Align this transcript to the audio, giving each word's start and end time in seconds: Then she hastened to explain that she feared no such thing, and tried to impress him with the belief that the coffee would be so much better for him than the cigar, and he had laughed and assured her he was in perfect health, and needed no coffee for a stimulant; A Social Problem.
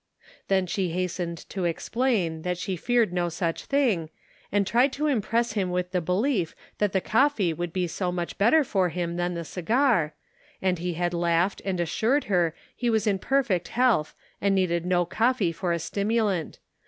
Then 0.47 0.65
she 0.65 0.89
hastened 0.89 1.47
to 1.49 1.65
explain 1.65 2.41
that 2.41 2.57
she 2.57 2.75
feared 2.75 3.13
no 3.13 3.29
such 3.29 3.65
thing, 3.65 4.09
and 4.51 4.65
tried 4.65 4.91
to 4.93 5.05
impress 5.05 5.53
him 5.53 5.69
with 5.69 5.91
the 5.91 6.01
belief 6.01 6.55
that 6.79 6.91
the 6.91 7.01
coffee 7.01 7.53
would 7.53 7.71
be 7.71 7.85
so 7.85 8.11
much 8.11 8.39
better 8.39 8.63
for 8.63 8.89
him 8.89 9.15
than 9.17 9.35
the 9.35 9.45
cigar, 9.45 10.15
and 10.59 10.79
he 10.79 10.95
had 10.95 11.13
laughed 11.13 11.61
and 11.63 11.79
assured 11.79 12.23
her 12.23 12.55
he 12.75 12.89
was 12.89 13.05
in 13.05 13.19
perfect 13.19 13.67
health, 13.67 14.15
and 14.41 14.55
needed 14.55 14.87
no 14.87 15.05
coffee 15.05 15.51
for 15.51 15.71
a 15.71 15.77
stimulant; 15.77 16.55
A 16.55 16.55
Social 16.55 16.61
Problem. 16.63 16.69